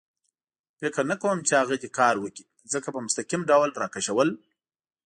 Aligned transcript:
فکر 0.79 1.03
نه 1.11 1.15
کوم 1.21 1.37
چې 1.47 1.53
هغه 1.61 1.75
دې 1.81 1.89
کار 1.99 2.15
وکړي، 2.19 2.45
ځکه 2.73 2.87
په 2.91 2.99
مستقیم 3.05 3.41
ډول 3.51 3.69
را 3.81 3.87
کشول. 3.95 4.29